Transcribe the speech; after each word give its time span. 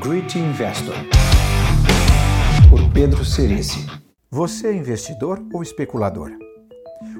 Great 0.00 0.36
Investor, 0.36 0.96
por 2.68 2.92
Pedro 2.92 3.24
Cerici. 3.24 3.86
Você 4.28 4.66
é 4.66 4.74
investidor 4.74 5.40
ou 5.52 5.62
especulador? 5.62 6.32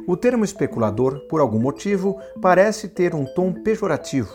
O 0.08 0.16
termo 0.16 0.44
especulador, 0.44 1.20
por 1.28 1.40
algum 1.40 1.60
motivo, 1.60 2.18
parece 2.42 2.88
ter 2.88 3.14
um 3.14 3.24
tom 3.24 3.52
pejorativo. 3.52 4.32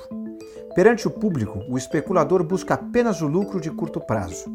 Perante 0.73 1.05
o 1.05 1.11
público, 1.11 1.59
o 1.67 1.77
especulador 1.77 2.41
busca 2.41 2.75
apenas 2.75 3.21
o 3.21 3.27
lucro 3.27 3.59
de 3.59 3.69
curto 3.69 3.99
prazo. 3.99 4.45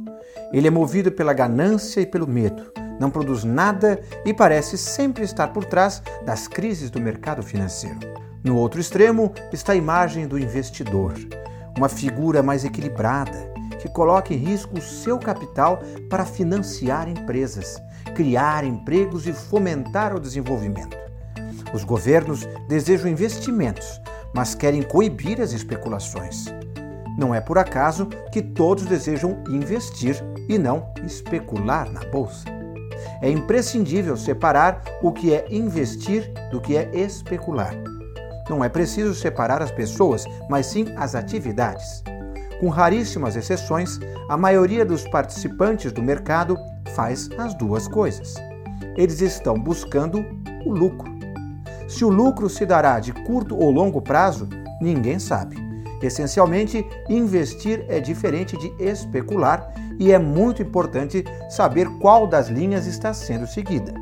Ele 0.50 0.66
é 0.66 0.70
movido 0.70 1.12
pela 1.12 1.34
ganância 1.34 2.00
e 2.00 2.06
pelo 2.06 2.26
medo, 2.26 2.72
não 2.98 3.10
produz 3.10 3.44
nada 3.44 4.00
e 4.24 4.32
parece 4.32 4.78
sempre 4.78 5.24
estar 5.24 5.48
por 5.48 5.66
trás 5.66 6.02
das 6.24 6.48
crises 6.48 6.88
do 6.88 7.02
mercado 7.02 7.42
financeiro. 7.42 7.98
No 8.42 8.56
outro 8.56 8.80
extremo 8.80 9.34
está 9.52 9.74
a 9.74 9.76
imagem 9.76 10.26
do 10.26 10.38
investidor, 10.38 11.12
uma 11.76 11.90
figura 11.90 12.42
mais 12.42 12.64
equilibrada, 12.64 13.52
que 13.84 13.88
coloca 13.90 14.32
em 14.32 14.38
risco 14.38 14.78
o 14.78 14.80
seu 14.80 15.18
capital 15.18 15.78
para 16.08 16.24
financiar 16.24 17.06
empresas, 17.06 17.76
criar 18.14 18.64
empregos 18.64 19.26
e 19.26 19.32
fomentar 19.34 20.16
o 20.16 20.20
desenvolvimento. 20.20 20.96
Os 21.74 21.84
governos 21.84 22.48
desejam 22.66 23.10
investimentos, 23.10 24.00
mas 24.34 24.54
querem 24.54 24.82
coibir 24.82 25.38
as 25.38 25.52
especulações. 25.52 26.46
Não 27.18 27.34
é 27.34 27.42
por 27.42 27.58
acaso 27.58 28.06
que 28.32 28.40
todos 28.40 28.86
desejam 28.86 29.44
investir 29.50 30.16
e 30.48 30.56
não 30.56 30.90
especular 31.04 31.92
na 31.92 32.00
bolsa. 32.06 32.46
É 33.20 33.28
imprescindível 33.28 34.16
separar 34.16 34.82
o 35.02 35.12
que 35.12 35.34
é 35.34 35.46
investir 35.50 36.32
do 36.50 36.58
que 36.58 36.74
é 36.74 36.88
especular. 36.94 37.74
Não 38.48 38.64
é 38.64 38.68
preciso 38.70 39.14
separar 39.14 39.60
as 39.60 39.70
pessoas, 39.70 40.24
mas 40.48 40.64
sim 40.64 40.86
as 40.96 41.14
atividades. 41.14 42.02
Com 42.60 42.68
raríssimas 42.68 43.36
exceções, 43.36 43.98
a 44.28 44.36
maioria 44.36 44.84
dos 44.84 45.06
participantes 45.08 45.92
do 45.92 46.02
mercado 46.02 46.56
faz 46.94 47.28
as 47.36 47.54
duas 47.54 47.88
coisas. 47.88 48.34
Eles 48.96 49.20
estão 49.20 49.58
buscando 49.58 50.24
o 50.64 50.72
lucro. 50.72 51.12
Se 51.88 52.04
o 52.04 52.08
lucro 52.08 52.48
se 52.48 52.64
dará 52.64 52.98
de 53.00 53.12
curto 53.12 53.56
ou 53.56 53.70
longo 53.70 54.00
prazo, 54.00 54.48
ninguém 54.80 55.18
sabe. 55.18 55.56
Essencialmente, 56.02 56.86
investir 57.08 57.84
é 57.88 57.98
diferente 57.98 58.56
de 58.56 58.72
especular 58.78 59.72
e 59.98 60.12
é 60.12 60.18
muito 60.18 60.62
importante 60.62 61.24
saber 61.48 61.88
qual 61.98 62.26
das 62.26 62.48
linhas 62.48 62.86
está 62.86 63.14
sendo 63.14 63.46
seguida. 63.46 63.94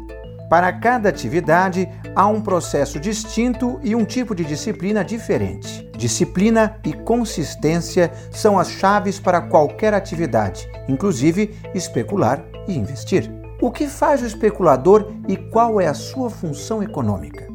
Para 0.48 0.72
cada 0.72 1.08
atividade, 1.08 1.88
há 2.14 2.26
um 2.26 2.40
processo 2.40 2.98
distinto 2.98 3.78
e 3.82 3.94
um 3.94 4.04
tipo 4.04 4.34
de 4.34 4.44
disciplina 4.44 5.04
diferente. 5.04 5.91
Disciplina 6.02 6.80
e 6.84 6.92
consistência 6.92 8.10
são 8.32 8.58
as 8.58 8.68
chaves 8.68 9.20
para 9.20 9.40
qualquer 9.40 9.94
atividade, 9.94 10.68
inclusive 10.88 11.54
especular 11.76 12.44
e 12.66 12.76
investir. 12.76 13.30
O 13.60 13.70
que 13.70 13.86
faz 13.86 14.20
o 14.20 14.26
especulador 14.26 15.12
e 15.28 15.36
qual 15.36 15.80
é 15.80 15.86
a 15.86 15.94
sua 15.94 16.28
função 16.28 16.82
econômica? 16.82 17.46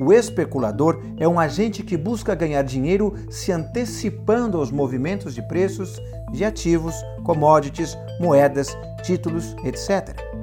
O 0.00 0.10
especulador 0.10 1.02
é 1.18 1.28
um 1.28 1.38
agente 1.38 1.82
que 1.82 1.98
busca 1.98 2.34
ganhar 2.34 2.62
dinheiro 2.62 3.14
se 3.28 3.52
antecipando 3.52 4.56
aos 4.56 4.70
movimentos 4.70 5.34
de 5.34 5.42
preços 5.42 6.00
de 6.32 6.46
ativos, 6.46 6.94
commodities, 7.24 7.94
moedas, 8.18 8.74
títulos, 9.02 9.54
etc 9.62 10.35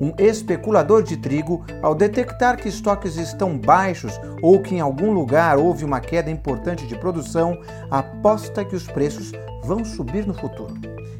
um 0.00 0.12
especulador 0.18 1.02
de 1.02 1.16
trigo, 1.16 1.64
ao 1.82 1.94
detectar 1.94 2.56
que 2.56 2.68
estoques 2.68 3.16
estão 3.16 3.58
baixos 3.58 4.20
ou 4.42 4.60
que 4.60 4.74
em 4.74 4.80
algum 4.80 5.12
lugar 5.12 5.58
houve 5.58 5.84
uma 5.84 6.00
queda 6.00 6.30
importante 6.30 6.86
de 6.86 6.96
produção, 6.96 7.58
aposta 7.90 8.64
que 8.64 8.76
os 8.76 8.86
preços 8.86 9.32
vão 9.64 9.84
subir 9.84 10.26
no 10.26 10.34
futuro. 10.34 10.74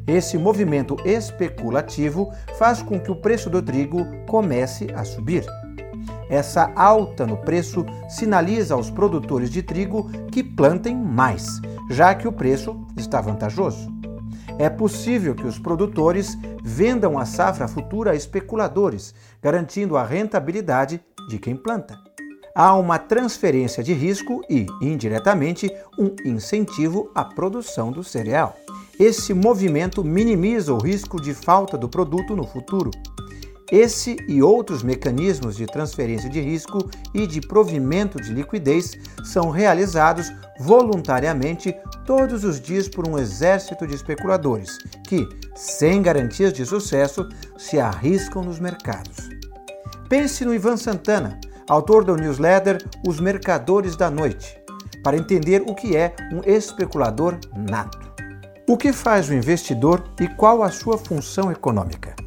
Esse 0.06 0.38
movimento 0.38 0.96
especulativo 1.04 2.30
faz 2.58 2.80
com 2.80 3.00
que 3.00 3.10
o 3.10 3.16
preço 3.16 3.50
do 3.50 3.60
trigo 3.60 4.06
comece 4.26 4.86
a 4.94 5.04
subir. 5.04 5.44
Essa 6.28 6.72
alta 6.76 7.26
no 7.26 7.36
preço 7.36 7.84
sinaliza 8.08 8.74
aos 8.74 8.90
produtores 8.90 9.50
de 9.50 9.62
trigo 9.62 10.10
que 10.30 10.42
plantem 10.42 10.94
mais, 10.94 11.60
já 11.90 12.14
que 12.14 12.28
o 12.28 12.32
preço 12.32 12.76
está 12.96 13.20
vantajoso 13.20 13.95
é 14.58 14.68
possível 14.68 15.34
que 15.34 15.46
os 15.46 15.58
produtores 15.58 16.36
vendam 16.62 17.18
a 17.18 17.24
safra 17.24 17.68
futura 17.68 18.12
a 18.12 18.14
especuladores, 18.14 19.14
garantindo 19.42 19.96
a 19.96 20.04
rentabilidade 20.04 21.00
de 21.28 21.38
quem 21.38 21.56
planta. 21.56 21.98
Há 22.54 22.74
uma 22.74 22.98
transferência 22.98 23.82
de 23.82 23.92
risco 23.92 24.40
e, 24.48 24.66
indiretamente, 24.80 25.70
um 25.98 26.14
incentivo 26.24 27.10
à 27.14 27.22
produção 27.22 27.92
do 27.92 28.02
cereal. 28.02 28.56
Esse 28.98 29.34
movimento 29.34 30.02
minimiza 30.02 30.72
o 30.72 30.78
risco 30.78 31.20
de 31.20 31.34
falta 31.34 31.76
do 31.76 31.86
produto 31.86 32.34
no 32.34 32.46
futuro. 32.46 32.90
Esse 33.70 34.16
e 34.28 34.40
outros 34.40 34.84
mecanismos 34.84 35.56
de 35.56 35.66
transferência 35.66 36.30
de 36.30 36.40
risco 36.40 36.88
e 37.12 37.26
de 37.26 37.40
provimento 37.40 38.20
de 38.20 38.32
liquidez 38.32 38.96
são 39.24 39.50
realizados 39.50 40.32
voluntariamente 40.60 41.74
todos 42.04 42.44
os 42.44 42.60
dias 42.60 42.88
por 42.88 43.08
um 43.08 43.18
exército 43.18 43.84
de 43.84 43.94
especuladores 43.94 44.78
que, 45.08 45.28
sem 45.56 46.00
garantias 46.00 46.52
de 46.52 46.64
sucesso, 46.64 47.28
se 47.58 47.80
arriscam 47.80 48.42
nos 48.44 48.60
mercados. 48.60 49.28
Pense 50.08 50.44
no 50.44 50.54
Ivan 50.54 50.76
Santana, 50.76 51.40
autor 51.68 52.04
do 52.04 52.16
newsletter 52.16 52.78
Os 53.04 53.18
Mercadores 53.18 53.96
da 53.96 54.08
Noite, 54.08 54.56
para 55.02 55.16
entender 55.16 55.62
o 55.66 55.74
que 55.74 55.96
é 55.96 56.14
um 56.32 56.40
especulador 56.48 57.36
nato. 57.56 58.06
O 58.68 58.76
que 58.76 58.92
faz 58.92 59.28
o 59.28 59.34
investidor 59.34 60.04
e 60.20 60.28
qual 60.28 60.62
a 60.62 60.70
sua 60.70 60.96
função 60.96 61.50
econômica? 61.50 62.25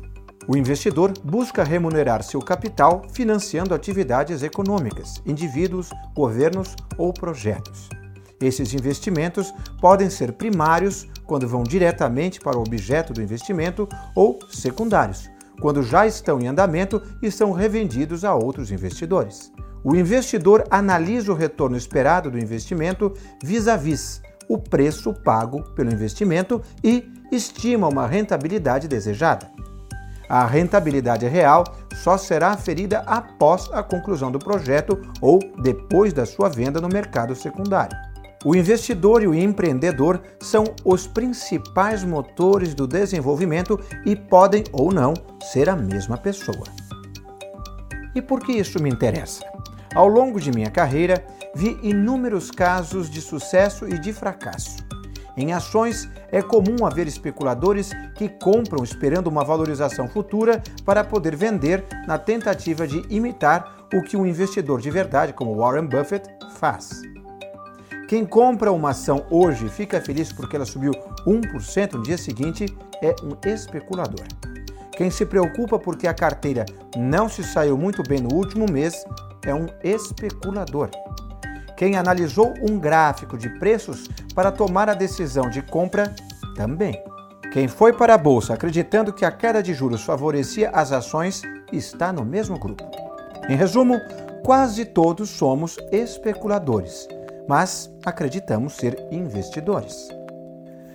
O 0.49 0.57
investidor 0.57 1.13
busca 1.23 1.63
remunerar 1.63 2.23
seu 2.23 2.39
capital 2.39 3.03
financiando 3.13 3.71
atividades 3.71 4.41
econômicas, 4.41 5.21
indivíduos, 5.23 5.91
governos 6.15 6.75
ou 6.97 7.13
projetos. 7.13 7.87
Esses 8.41 8.73
investimentos 8.73 9.53
podem 9.79 10.09
ser 10.09 10.31
primários, 10.31 11.07
quando 11.27 11.47
vão 11.47 11.61
diretamente 11.61 12.39
para 12.39 12.57
o 12.57 12.61
objeto 12.61 13.13
do 13.13 13.21
investimento, 13.21 13.87
ou 14.15 14.39
secundários, 14.49 15.29
quando 15.61 15.83
já 15.83 16.07
estão 16.07 16.41
em 16.41 16.47
andamento 16.47 16.99
e 17.21 17.29
são 17.29 17.51
revendidos 17.51 18.25
a 18.25 18.33
outros 18.33 18.71
investidores. 18.71 19.51
O 19.83 19.95
investidor 19.95 20.63
analisa 20.71 21.31
o 21.31 21.35
retorno 21.35 21.77
esperado 21.77 22.31
do 22.31 22.39
investimento 22.39 23.13
vis-à-vis 23.43 24.19
-vis 24.19 24.29
o 24.49 24.57
preço 24.57 25.13
pago 25.13 25.61
pelo 25.75 25.93
investimento 25.93 26.59
e 26.83 27.07
estima 27.31 27.87
uma 27.87 28.07
rentabilidade 28.07 28.87
desejada. 28.87 29.68
A 30.29 30.45
rentabilidade 30.45 31.27
real 31.27 31.63
só 31.95 32.15
será 32.15 32.49
aferida 32.49 32.99
após 33.07 33.67
a 33.73 33.81
conclusão 33.81 34.31
do 34.31 34.37
projeto 34.37 35.01
ou 35.19 35.39
depois 35.59 36.13
da 36.13 36.23
sua 36.23 36.47
venda 36.47 36.79
no 36.79 36.87
mercado 36.87 37.35
secundário. 37.35 37.97
O 38.45 38.55
investidor 38.55 39.23
e 39.23 39.27
o 39.27 39.33
empreendedor 39.33 40.21
são 40.39 40.63
os 40.85 41.07
principais 41.07 42.03
motores 42.03 42.75
do 42.75 42.87
desenvolvimento 42.87 43.77
e 44.05 44.15
podem 44.15 44.63
ou 44.71 44.93
não 44.93 45.13
ser 45.51 45.67
a 45.67 45.75
mesma 45.75 46.15
pessoa. 46.15 46.63
E 48.15 48.21
por 48.21 48.39
que 48.39 48.53
isso 48.53 48.81
me 48.81 48.89
interessa? 48.89 49.43
Ao 49.93 50.07
longo 50.07 50.39
de 50.39 50.51
minha 50.51 50.69
carreira, 50.69 51.25
vi 51.55 51.77
inúmeros 51.81 52.51
casos 52.51 53.09
de 53.09 53.19
sucesso 53.19 53.87
e 53.87 53.97
de 53.97 54.13
fracasso. 54.13 54.88
Em 55.39 55.53
ações, 55.53 56.09
é 56.33 56.41
comum 56.41 56.85
haver 56.85 57.07
especuladores 57.07 57.91
que 58.13 58.27
compram 58.27 58.83
esperando 58.83 59.27
uma 59.27 59.41
valorização 59.41 60.05
futura 60.05 60.61
para 60.83 61.01
poder 61.01 61.33
vender 61.33 61.85
na 62.05 62.17
tentativa 62.17 62.85
de 62.85 63.01
imitar 63.09 63.87
o 63.93 64.01
que 64.01 64.17
um 64.17 64.25
investidor 64.25 64.81
de 64.81 64.91
verdade, 64.91 65.31
como 65.31 65.55
Warren 65.55 65.87
Buffett, 65.87 66.29
faz. 66.55 67.01
Quem 68.09 68.25
compra 68.25 68.69
uma 68.69 68.89
ação 68.89 69.25
hoje 69.31 69.67
e 69.67 69.69
fica 69.69 70.01
feliz 70.01 70.33
porque 70.33 70.57
ela 70.57 70.65
subiu 70.65 70.91
1% 71.25 71.93
no 71.93 72.03
dia 72.03 72.17
seguinte 72.17 72.65
é 73.01 73.15
um 73.23 73.31
especulador. 73.49 74.25
Quem 74.91 75.09
se 75.09 75.25
preocupa 75.25 75.79
porque 75.79 76.05
a 76.05 76.13
carteira 76.13 76.65
não 76.97 77.29
se 77.29 77.45
saiu 77.45 77.77
muito 77.77 78.03
bem 78.03 78.19
no 78.19 78.33
último 78.33 78.65
mês 78.69 79.05
é 79.45 79.55
um 79.55 79.67
especulador. 79.81 80.89
Quem 81.79 81.95
analisou 81.95 82.53
um 82.61 82.77
gráfico 82.77 83.37
de 83.37 83.47
preços 83.57 84.09
para 84.35 84.51
tomar 84.51 84.89
a 84.89 84.93
decisão 84.93 85.49
de 85.49 85.61
compra 85.61 86.13
também. 86.53 87.01
Quem 87.53 87.69
foi 87.69 87.93
para 87.93 88.15
a 88.15 88.17
bolsa 88.17 88.53
acreditando 88.53 89.13
que 89.13 89.23
a 89.23 89.31
queda 89.31 89.63
de 89.63 89.73
juros 89.73 90.03
favorecia 90.03 90.71
as 90.71 90.91
ações 90.91 91.41
está 91.71 92.11
no 92.11 92.25
mesmo 92.25 92.59
grupo. 92.59 92.83
Em 93.47 93.55
resumo, 93.55 93.97
quase 94.43 94.83
todos 94.83 95.29
somos 95.29 95.77
especuladores, 95.89 97.07
mas 97.47 97.89
acreditamos 98.05 98.73
ser 98.73 99.01
investidores. 99.09 100.09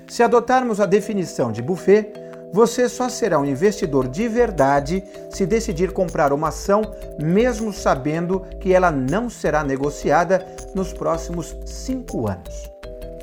Se 0.06 0.22
adotarmos 0.22 0.82
a 0.82 0.86
definição 0.86 1.50
de 1.50 1.62
Buffet, 1.62 2.12
você 2.54 2.88
só 2.88 3.08
será 3.08 3.40
um 3.40 3.44
investidor 3.44 4.06
de 4.06 4.28
verdade 4.28 5.02
se 5.28 5.44
decidir 5.44 5.92
comprar 5.92 6.32
uma 6.32 6.48
ação, 6.50 6.82
mesmo 7.18 7.72
sabendo 7.72 8.42
que 8.60 8.72
ela 8.72 8.92
não 8.92 9.28
será 9.28 9.64
negociada 9.64 10.46
nos 10.74 10.92
próximos 10.92 11.56
cinco 11.64 12.28
anos. 12.28 12.70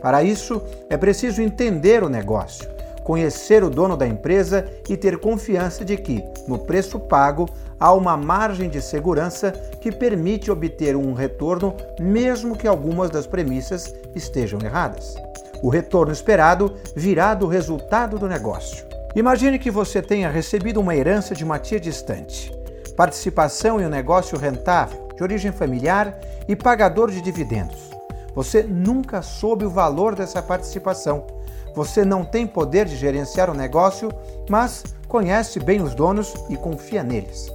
Para 0.01 0.23
isso, 0.23 0.61
é 0.89 0.97
preciso 0.97 1.41
entender 1.41 2.03
o 2.03 2.09
negócio, 2.09 2.67
conhecer 3.03 3.63
o 3.63 3.69
dono 3.69 3.95
da 3.95 4.07
empresa 4.07 4.65
e 4.89 4.97
ter 4.97 5.19
confiança 5.19 5.85
de 5.85 5.97
que, 5.97 6.23
no 6.47 6.57
preço 6.57 6.99
pago, 6.99 7.47
há 7.79 7.93
uma 7.93 8.17
margem 8.17 8.69
de 8.69 8.81
segurança 8.81 9.51
que 9.79 9.91
permite 9.91 10.51
obter 10.51 10.95
um 10.95 11.13
retorno, 11.13 11.75
mesmo 11.99 12.55
que 12.55 12.67
algumas 12.67 13.09
das 13.09 13.27
premissas 13.27 13.93
estejam 14.15 14.59
erradas. 14.61 15.15
O 15.61 15.69
retorno 15.69 16.11
esperado 16.11 16.75
virá 16.95 17.35
do 17.35 17.47
resultado 17.47 18.17
do 18.17 18.27
negócio. 18.27 18.85
Imagine 19.15 19.59
que 19.59 19.69
você 19.69 20.01
tenha 20.01 20.29
recebido 20.29 20.79
uma 20.79 20.95
herança 20.95 21.35
de 21.35 21.43
uma 21.43 21.59
tia 21.59 21.79
distante, 21.79 22.51
participação 22.95 23.79
em 23.79 23.85
um 23.85 23.89
negócio 23.89 24.37
rentável, 24.37 25.10
de 25.21 25.23
origem 25.23 25.51
familiar 25.51 26.17
e 26.47 26.55
pagador 26.55 27.11
de 27.11 27.21
dividendos. 27.21 27.91
Você 28.33 28.63
nunca 28.63 29.21
soube 29.21 29.65
o 29.65 29.69
valor 29.69 30.15
dessa 30.15 30.41
participação 30.41 31.25
você 31.73 32.03
não 32.03 32.23
tem 32.23 32.45
poder 32.45 32.85
de 32.85 32.95
gerenciar 32.95 33.49
o 33.49 33.53
negócio, 33.53 34.11
mas 34.49 34.83
conhece 35.07 35.59
bem 35.59 35.81
os 35.81 35.95
donos 35.95 36.33
e 36.49 36.57
confia 36.57 37.03
neles. 37.03 37.49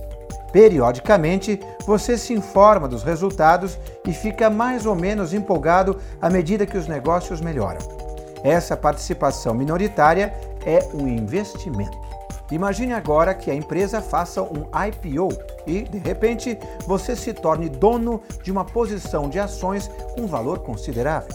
Periodicamente, 0.52 1.60
você 1.86 2.16
se 2.16 2.32
informa 2.32 2.88
dos 2.88 3.02
resultados 3.02 3.78
e 4.06 4.12
fica 4.12 4.48
mais 4.48 4.86
ou 4.86 4.94
menos 4.94 5.34
empolgado 5.34 5.98
à 6.20 6.30
medida 6.30 6.64
que 6.64 6.78
os 6.78 6.86
negócios 6.86 7.40
melhoram. 7.40 7.80
Essa 8.42 8.76
participação 8.76 9.52
minoritária 9.52 10.32
é 10.64 10.78
um 10.94 11.06
investimento. 11.06 12.05
Imagine 12.50 12.92
agora 12.92 13.34
que 13.34 13.50
a 13.50 13.54
empresa 13.54 14.00
faça 14.00 14.42
um 14.42 14.66
IPO 14.88 15.28
e, 15.66 15.82
de 15.82 15.98
repente, 15.98 16.56
você 16.86 17.16
se 17.16 17.32
torne 17.32 17.68
dono 17.68 18.22
de 18.42 18.52
uma 18.52 18.64
posição 18.64 19.28
de 19.28 19.38
ações 19.38 19.90
com 20.14 20.26
valor 20.26 20.60
considerável. 20.60 21.34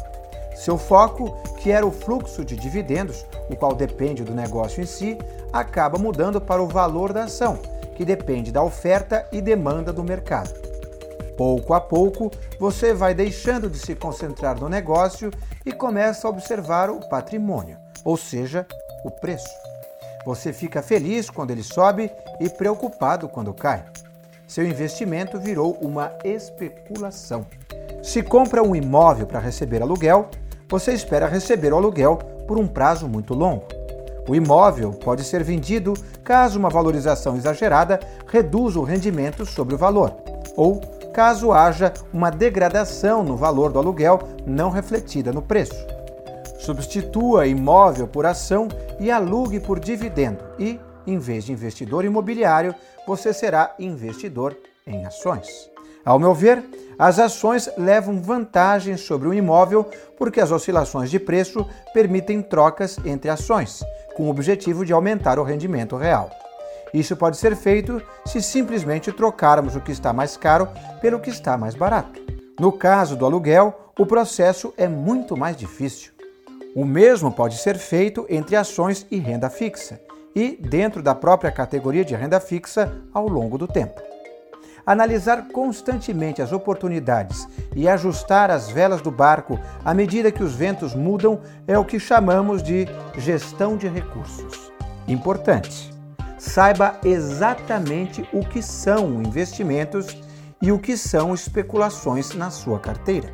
Seu 0.55 0.77
foco, 0.77 1.35
que 1.57 1.71
era 1.71 1.85
o 1.85 1.91
fluxo 1.91 2.45
de 2.45 2.55
dividendos, 2.55 3.25
o 3.49 3.55
qual 3.55 3.73
depende 3.73 4.23
do 4.23 4.33
negócio 4.33 4.81
em 4.81 4.85
si, 4.85 5.17
acaba 5.51 5.97
mudando 5.97 6.39
para 6.39 6.61
o 6.61 6.67
valor 6.67 7.11
da 7.11 7.23
ação, 7.23 7.59
que 7.95 8.05
depende 8.05 8.51
da 8.51 8.63
oferta 8.63 9.27
e 9.31 9.41
demanda 9.41 9.91
do 9.91 10.03
mercado. 10.03 10.53
Pouco 11.35 11.73
a 11.73 11.81
pouco, 11.81 12.29
você 12.59 12.93
vai 12.93 13.13
deixando 13.13 13.69
de 13.69 13.79
se 13.79 13.95
concentrar 13.95 14.59
no 14.59 14.69
negócio 14.69 15.31
e 15.65 15.71
começa 15.71 16.27
a 16.27 16.29
observar 16.29 16.89
o 16.89 16.99
patrimônio, 17.09 17.77
ou 18.05 18.15
seja, 18.15 18.65
o 19.03 19.09
preço. 19.09 19.70
Você 20.25 20.53
fica 20.53 20.81
feliz 20.81 21.29
quando 21.29 21.51
ele 21.51 21.63
sobe 21.63 22.12
e 22.39 22.47
preocupado 22.47 23.27
quando 23.27 23.53
cai. 23.53 23.83
Seu 24.47 24.65
investimento 24.65 25.39
virou 25.39 25.77
uma 25.81 26.12
especulação. 26.23 27.45
Se 28.03 28.21
compra 28.21 28.62
um 28.62 28.75
imóvel 28.75 29.25
para 29.25 29.39
receber 29.39 29.81
aluguel, 29.81 30.29
você 30.69 30.94
espera 30.94 31.27
receber 31.27 31.73
o 31.73 31.77
aluguel 31.77 32.18
por 32.47 32.57
um 32.59 32.68
prazo 32.68 33.07
muito 33.07 33.33
longo. 33.33 33.65
O 34.27 34.35
imóvel 34.35 34.91
pode 34.91 35.23
ser 35.23 35.44
vendido 35.44 35.94
caso 36.23 36.59
uma 36.59 36.69
valorização 36.69 37.35
exagerada 37.35 38.00
reduza 38.27 38.79
o 38.79 38.83
rendimento 38.83 39.45
sobre 39.45 39.73
o 39.73 39.77
valor, 39.77 40.15
ou 40.56 40.79
caso 41.13 41.51
haja 41.51 41.91
uma 42.13 42.29
degradação 42.29 43.23
no 43.23 43.35
valor 43.35 43.71
do 43.71 43.79
aluguel 43.79 44.19
não 44.45 44.69
refletida 44.69 45.31
no 45.31 45.41
preço. 45.41 45.90
Substitua 46.61 47.47
imóvel 47.47 48.07
por 48.07 48.23
ação 48.23 48.67
e 48.99 49.09
alugue 49.09 49.59
por 49.59 49.79
dividendo, 49.79 50.43
e, 50.59 50.79
em 51.07 51.17
vez 51.17 51.43
de 51.43 51.51
investidor 51.51 52.05
imobiliário, 52.05 52.75
você 53.07 53.33
será 53.33 53.73
investidor 53.79 54.55
em 54.85 55.03
ações. 55.03 55.47
Ao 56.05 56.19
meu 56.19 56.35
ver, 56.35 56.63
as 56.99 57.17
ações 57.17 57.67
levam 57.75 58.21
vantagem 58.21 58.95
sobre 58.95 59.27
o 59.27 59.33
imóvel 59.33 59.89
porque 60.19 60.39
as 60.39 60.51
oscilações 60.51 61.09
de 61.09 61.19
preço 61.19 61.67
permitem 61.95 62.43
trocas 62.43 62.99
entre 63.03 63.31
ações, 63.31 63.83
com 64.15 64.27
o 64.27 64.29
objetivo 64.29 64.85
de 64.85 64.93
aumentar 64.93 65.39
o 65.39 65.43
rendimento 65.43 65.97
real. 65.97 66.29
Isso 66.93 67.15
pode 67.15 67.37
ser 67.37 67.55
feito 67.55 67.99
se 68.23 68.39
simplesmente 68.39 69.11
trocarmos 69.11 69.75
o 69.75 69.81
que 69.81 69.91
está 69.91 70.13
mais 70.13 70.37
caro 70.37 70.67
pelo 71.01 71.19
que 71.19 71.31
está 71.31 71.57
mais 71.57 71.73
barato. 71.73 72.21
No 72.59 72.71
caso 72.71 73.15
do 73.15 73.25
aluguel, 73.25 73.91
o 73.97 74.05
processo 74.05 74.71
é 74.77 74.87
muito 74.87 75.35
mais 75.35 75.57
difícil. 75.57 76.10
O 76.73 76.85
mesmo 76.85 77.31
pode 77.31 77.57
ser 77.57 77.77
feito 77.77 78.25
entre 78.29 78.56
ações 78.56 79.06
e 79.12 79.18
renda 79.18 79.50
fixa, 79.50 80.00
e 80.33 80.56
dentro 80.56 81.03
da 81.03 81.13
própria 81.13 81.51
categoria 81.51 82.06
de 82.06 82.15
renda 82.15 82.39
fixa 82.39 82.94
ao 83.13 83.27
longo 83.27 83.57
do 83.57 83.68
tempo. 83.68 84.01
Analisar 84.85 85.50
constantemente 85.50 86.41
as 86.41 86.53
oportunidades 86.53 87.45
e 87.75 87.89
ajustar 87.89 88.50
as 88.50 88.69
velas 88.69 89.01
do 89.01 89.12
barco 89.12 89.59
à 89.83 89.94
medida 89.94 90.31
que 90.31 90.44
os 90.44 90.56
ventos 90.56 90.95
mudam 90.95 91.41
é 91.68 91.77
o 91.77 91.85
que 91.85 92.00
chamamos 92.00 92.63
de 92.63 92.88
gestão 93.18 93.75
de 93.75 93.89
recursos. 93.89 94.71
Importante: 95.09 95.94
saiba 96.39 96.97
exatamente 97.03 98.27
o 98.31 98.39
que 98.39 98.62
são 98.62 99.21
investimentos 99.21 100.18
e 100.62 100.71
o 100.71 100.79
que 100.79 100.95
são 100.95 101.33
especulações 101.33 102.33
na 102.33 102.50
sua 102.50 102.79
carteira. 102.79 103.31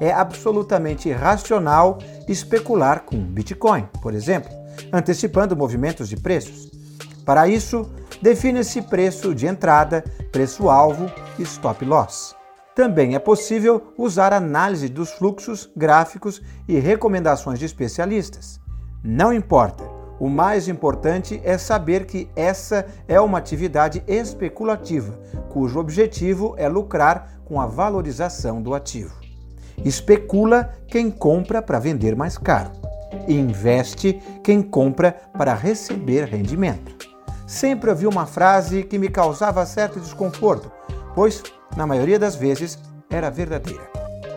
É 0.00 0.12
absolutamente 0.12 1.08
irracional 1.08 1.98
especular 2.28 3.04
com 3.04 3.18
Bitcoin, 3.18 3.88
por 4.02 4.14
exemplo, 4.14 4.50
antecipando 4.92 5.56
movimentos 5.56 6.08
de 6.08 6.16
preços. 6.16 6.70
Para 7.24 7.46
isso, 7.46 7.88
define-se 8.20 8.82
preço 8.82 9.34
de 9.34 9.46
entrada, 9.46 10.04
preço-alvo 10.30 11.10
e 11.38 11.42
stop 11.42 11.84
loss. 11.84 12.34
Também 12.74 13.14
é 13.14 13.18
possível 13.18 13.92
usar 13.98 14.32
análise 14.32 14.88
dos 14.88 15.10
fluxos, 15.12 15.70
gráficos 15.76 16.40
e 16.66 16.78
recomendações 16.78 17.58
de 17.58 17.66
especialistas. 17.66 18.58
Não 19.04 19.32
importa, 19.32 19.84
o 20.18 20.28
mais 20.28 20.68
importante 20.68 21.40
é 21.44 21.58
saber 21.58 22.06
que 22.06 22.30
essa 22.34 22.86
é 23.06 23.20
uma 23.20 23.38
atividade 23.38 24.02
especulativa, 24.06 25.18
cujo 25.50 25.78
objetivo 25.78 26.54
é 26.56 26.68
lucrar 26.68 27.40
com 27.44 27.60
a 27.60 27.66
valorização 27.66 28.62
do 28.62 28.72
ativo. 28.72 29.21
Especula 29.84 30.70
quem 30.86 31.10
compra 31.10 31.62
para 31.62 31.78
vender 31.78 32.16
mais 32.16 32.38
caro. 32.38 32.70
Investe 33.28 34.20
quem 34.42 34.62
compra 34.62 35.12
para 35.36 35.54
receber 35.54 36.24
rendimento 36.24 37.12
sempre 37.52 37.90
ouvi 37.90 38.06
uma 38.06 38.24
frase 38.24 38.82
que 38.82 38.98
me 38.98 39.10
causava 39.10 39.66
certo 39.66 40.00
desconforto, 40.00 40.72
pois, 41.14 41.42
na 41.76 41.86
maioria 41.86 42.18
das 42.18 42.34
vezes, 42.34 42.78
era 43.10 43.30
verdadeira. 43.30 43.90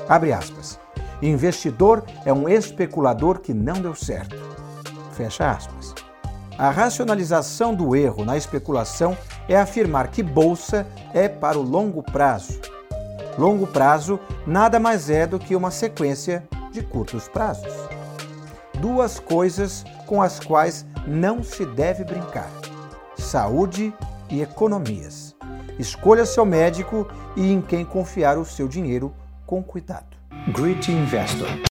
Abre 0.08 0.34
aspas. 0.34 0.78
Investidor 1.22 2.04
é 2.26 2.34
um 2.34 2.50
especulador 2.50 3.40
que 3.40 3.54
não 3.54 3.76
deu 3.76 3.96
certo. 3.96 4.36
Fecha 5.14 5.50
aspas. 5.50 5.96
A 6.58 6.70
racionalização 6.70 7.74
do 7.74 7.96
erro 7.96 8.26
na 8.26 8.36
especulação 8.36 9.18
é 9.48 9.56
afirmar 9.56 10.10
que 10.10 10.22
bolsa 10.22 10.86
é 11.14 11.30
para 11.30 11.58
o 11.58 11.62
longo 11.62 12.04
prazo. 12.04 12.60
Longo 13.38 13.68
prazo 13.68 14.20
nada 14.46 14.80
mais 14.80 15.10
é 15.10 15.26
do 15.28 15.40
que 15.40 15.56
uma 15.56 15.72
sequência 15.72 16.48
de 16.72 16.82
curtos 16.82 17.28
prazos. 17.28 17.74
Duas 18.80 19.20
coisas 19.20 19.84
com 20.06 20.22
as 20.22 20.40
quais 20.40 20.86
não 21.08 21.44
se 21.44 21.66
deve 21.66 22.04
brincar 22.04 22.50
saúde 23.26 23.94
e 24.30 24.42
economias. 24.42 25.36
Escolha 25.80 26.26
seu 26.26 26.46
médico 26.46 27.08
e 27.36 27.52
em 27.52 27.62
quem 27.62 27.84
confiar 27.84 28.38
o 28.38 28.46
seu 28.46 28.68
dinheiro 28.68 29.14
com 29.46 29.62
cuidado. 29.64 30.16
Great 30.54 30.92
Investor 30.92 31.48